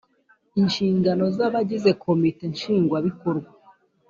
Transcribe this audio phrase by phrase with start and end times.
[0.61, 3.49] Inshingano z abagize Komite nshingwabikorwa